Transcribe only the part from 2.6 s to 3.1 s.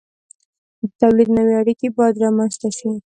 شي.